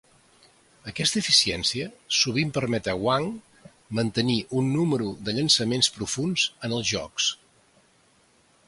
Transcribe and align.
Aquesta 0.91 1.19
eficiència 1.19 1.89
sovint 2.21 2.53
permet 2.55 2.89
a 2.93 2.97
Wang 3.09 3.29
mantenir 4.01 4.41
un 4.63 4.73
número 4.79 5.13
de 5.29 5.37
llançaments 5.39 5.95
profunds 5.99 6.49
en 6.69 6.77
els 6.81 6.93
jocs. 6.97 7.31